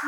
[0.00, 0.06] El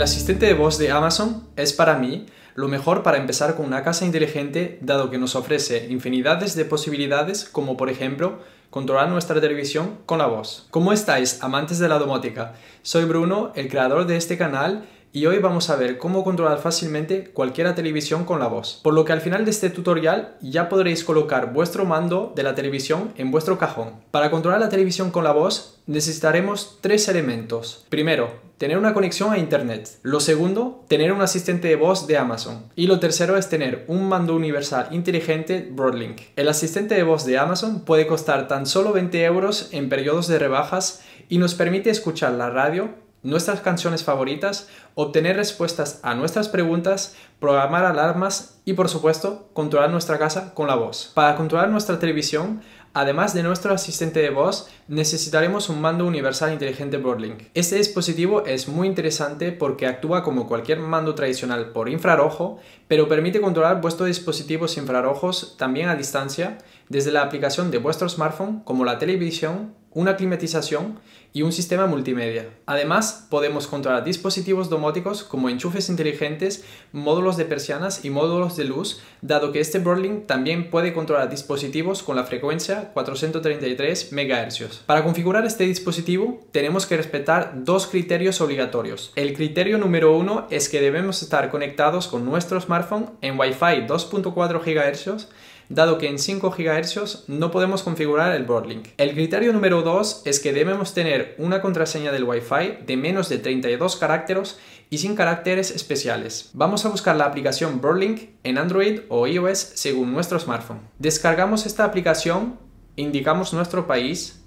[0.00, 4.04] asistente de voz de Amazon es para mí lo mejor para empezar con una casa
[4.04, 8.38] inteligente dado que nos ofrece infinidades de posibilidades como por ejemplo
[8.70, 10.68] controlar nuestra televisión con la voz.
[10.70, 12.52] ¿Cómo estáis amantes de la domótica?
[12.82, 17.30] Soy Bruno, el creador de este canal y hoy vamos a ver cómo controlar fácilmente
[17.30, 18.80] cualquier televisión con la voz.
[18.82, 22.54] Por lo que al final de este tutorial ya podréis colocar vuestro mando de la
[22.54, 23.94] televisión en vuestro cajón.
[24.10, 27.84] Para controlar la televisión con la voz necesitaremos tres elementos.
[27.88, 29.98] Primero, tener una conexión a internet.
[30.02, 32.64] Lo segundo, tener un asistente de voz de Amazon.
[32.76, 36.20] Y lo tercero es tener un mando universal inteligente Broadlink.
[36.36, 40.38] El asistente de voz de Amazon puede costar tan solo 20 euros en periodos de
[40.38, 42.90] rebajas y nos permite escuchar la radio
[43.22, 50.18] nuestras canciones favoritas, obtener respuestas a nuestras preguntas, programar alarmas y por supuesto controlar nuestra
[50.18, 51.10] casa con la voz.
[51.14, 52.62] Para controlar nuestra televisión,
[52.94, 57.44] además de nuestro asistente de voz, necesitaremos un mando universal inteligente Broadlink.
[57.54, 63.40] Este dispositivo es muy interesante porque actúa como cualquier mando tradicional por infrarrojo, pero permite
[63.40, 68.98] controlar vuestros dispositivos infrarrojos también a distancia desde la aplicación de vuestro smartphone como la
[68.98, 71.00] televisión una climatización
[71.32, 72.48] y un sistema multimedia.
[72.66, 79.00] Además, podemos controlar dispositivos domóticos como enchufes inteligentes, módulos de persianas y módulos de luz,
[79.20, 84.78] dado que este Broadlink también puede controlar dispositivos con la frecuencia 433 MHz.
[84.86, 89.12] Para configurar este dispositivo, tenemos que respetar dos criterios obligatorios.
[89.14, 94.60] El criterio número uno es que debemos estar conectados con nuestro smartphone en Wi-Fi 2.4
[94.64, 95.28] GHz
[95.70, 98.88] dado que en 5 GHz no podemos configurar el Broadlink.
[98.98, 103.38] El criterio número 2 es que debemos tener una contraseña del Wi-Fi de menos de
[103.38, 104.58] 32 caracteres
[104.90, 106.50] y sin caracteres especiales.
[106.54, 110.80] Vamos a buscar la aplicación Broadlink en Android o iOS según nuestro smartphone.
[110.98, 112.58] Descargamos esta aplicación,
[112.96, 114.42] indicamos nuestro país,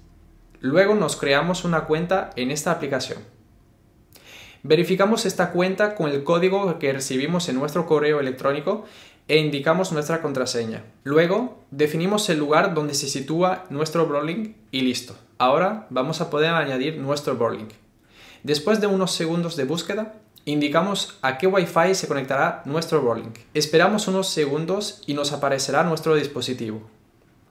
[0.60, 3.18] luego nos creamos una cuenta en esta aplicación.
[4.62, 8.84] Verificamos esta cuenta con el código que recibimos en nuestro correo electrónico
[9.28, 10.84] e indicamos nuestra contraseña.
[11.02, 15.16] Luego, definimos el lugar donde se sitúa nuestro Broadlink y listo.
[15.38, 17.70] Ahora vamos a poder añadir nuestro Broadlink.
[18.42, 20.14] Después de unos segundos de búsqueda,
[20.44, 23.38] indicamos a qué Wi-Fi se conectará nuestro Broadlink.
[23.54, 26.82] Esperamos unos segundos y nos aparecerá nuestro dispositivo.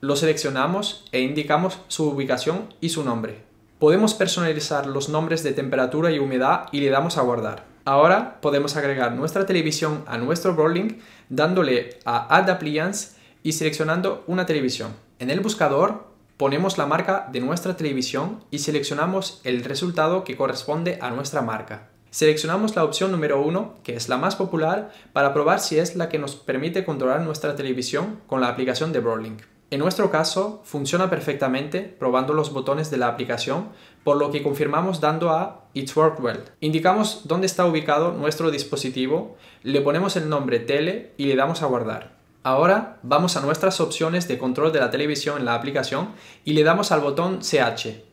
[0.01, 3.43] Lo seleccionamos e indicamos su ubicación y su nombre.
[3.79, 7.72] Podemos personalizar los nombres de temperatura y humedad y le damos a guardar.
[7.85, 14.45] Ahora podemos agregar nuestra televisión a nuestro Broadlink dándole a Add Appliance y seleccionando una
[14.45, 14.93] televisión.
[15.19, 16.07] En el buscador
[16.37, 21.89] ponemos la marca de nuestra televisión y seleccionamos el resultado que corresponde a nuestra marca.
[22.09, 26.07] Seleccionamos la opción número 1, que es la más popular, para probar si es la
[26.07, 29.41] que nos permite controlar nuestra televisión con la aplicación de Broadlink.
[29.73, 33.69] En nuestro caso, funciona perfectamente probando los botones de la aplicación,
[34.03, 36.43] por lo que confirmamos dando a It's Worked Well.
[36.59, 41.65] Indicamos dónde está ubicado nuestro dispositivo, le ponemos el nombre Tele y le damos a
[41.65, 42.17] guardar.
[42.43, 46.09] Ahora vamos a nuestras opciones de control de la televisión en la aplicación
[46.45, 48.03] y le damos al botón CH.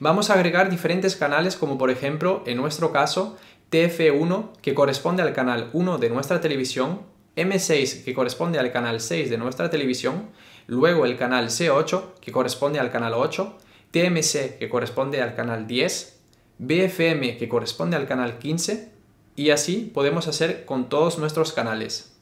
[0.00, 3.38] Vamos a agregar diferentes canales como por ejemplo, en nuestro caso,
[3.70, 7.02] TF1 que corresponde al canal 1 de nuestra televisión,
[7.36, 10.30] M6 que corresponde al canal 6 de nuestra televisión,
[10.70, 13.58] luego el canal C8 que corresponde al canal 8,
[13.90, 16.20] TMC que corresponde al canal 10,
[16.58, 18.88] BFM que corresponde al canal 15
[19.34, 22.16] y así podemos hacer con todos nuestros canales.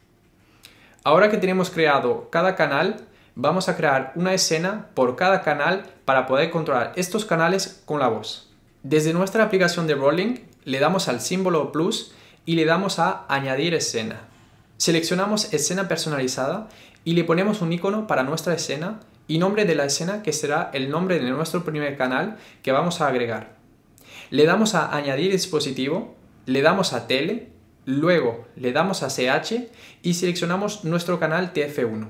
[1.05, 6.27] Ahora que tenemos creado cada canal, vamos a crear una escena por cada canal para
[6.27, 8.51] poder controlar estos canales con la voz.
[8.83, 12.15] Desde nuestra aplicación de Rolling le damos al símbolo plus
[12.47, 14.28] y le damos a añadir escena.
[14.79, 16.69] Seleccionamos escena personalizada
[17.05, 20.71] y le ponemos un icono para nuestra escena y nombre de la escena que será
[20.73, 23.57] el nombre de nuestro primer canal que vamos a agregar.
[24.31, 26.15] Le damos a añadir dispositivo,
[26.47, 27.49] le damos a tele,
[27.87, 29.69] luego le damos a CH
[30.03, 32.09] y seleccionamos nuestro canal TF1.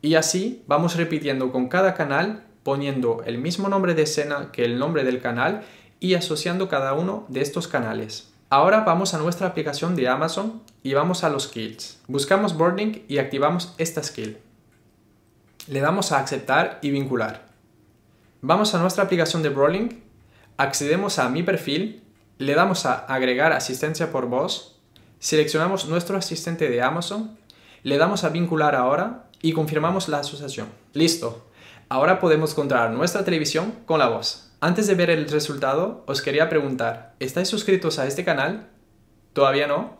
[0.00, 4.78] Y así vamos repitiendo con cada canal poniendo el mismo nombre de escena que el
[4.78, 5.64] nombre del canal
[5.98, 8.33] y asociando cada uno de estos canales.
[8.56, 11.98] Ahora vamos a nuestra aplicación de Amazon y vamos a los skills.
[12.06, 14.38] Buscamos Boarding y activamos esta skill.
[15.66, 17.48] Le damos a aceptar y vincular.
[18.42, 20.04] Vamos a nuestra aplicación de Brawling,
[20.56, 22.04] accedemos a mi perfil,
[22.38, 24.78] le damos a agregar asistencia por voz,
[25.18, 27.36] seleccionamos nuestro asistente de Amazon,
[27.82, 30.68] le damos a vincular ahora y confirmamos la asociación.
[30.92, 31.44] Listo.
[31.88, 34.52] Ahora podemos controlar nuestra televisión con la voz.
[34.64, 38.70] Antes de ver el resultado, os quería preguntar, ¿estáis suscritos a este canal?
[39.34, 39.98] ¿Todavía no?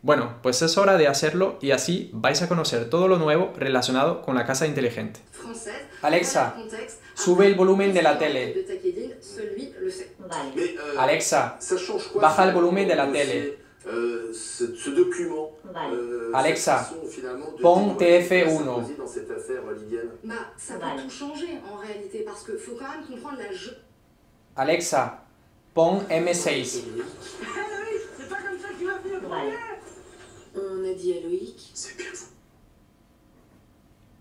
[0.00, 4.22] Bueno, pues es hora de hacerlo y así vais a conocer todo lo nuevo relacionado
[4.22, 5.20] con la casa inteligente.
[6.00, 6.56] Alexa,
[7.12, 8.64] sube el volumen de la tele.
[10.98, 11.58] Alexa,
[12.14, 13.58] baja el volumen de la tele.
[16.32, 16.90] Alexa,
[17.60, 18.96] pon TF1.
[24.56, 25.22] Alexa,
[25.74, 26.82] pon M6.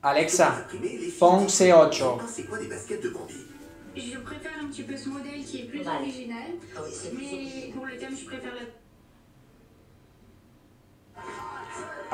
[0.04, 0.68] Alexa,
[1.20, 2.04] pon C8.
[3.96, 6.02] Je préfère un petit peu ce modèle qui est plus Vale.
[6.02, 8.62] original, Ah oui, c'est plus mais pour le thème, je préfère la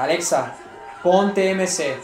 [0.04, 0.56] Alexa,
[1.02, 1.98] pon TMC.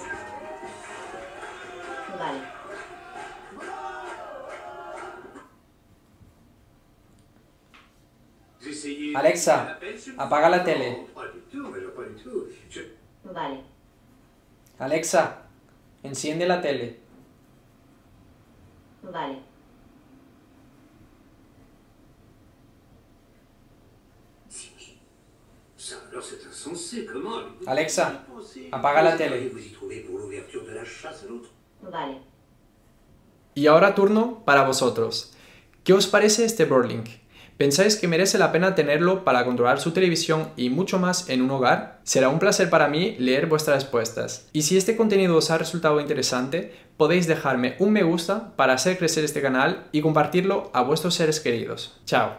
[9.15, 9.79] Alexa,
[10.17, 11.07] apaga la tele.
[13.23, 13.63] Vale.
[14.79, 15.47] Alexa,
[16.03, 16.99] enciende la tele.
[19.03, 19.47] Vale.
[27.65, 28.25] Alexa,
[28.71, 29.51] apaga la l'autre
[31.81, 32.21] Vale.
[33.53, 35.33] Y ahora turno para vosotros.
[35.83, 37.07] ¿Qué os parece este Birdlink?
[37.57, 41.49] ¿Pensáis que merece la pena tenerlo para controlar su televisión y mucho más en un
[41.49, 41.99] hogar?
[42.03, 44.47] Será un placer para mí leer vuestras respuestas.
[44.53, 48.99] Y si este contenido os ha resultado interesante, podéis dejarme un me gusta para hacer
[48.99, 51.97] crecer este canal y compartirlo a vuestros seres queridos.
[52.05, 52.35] Chao.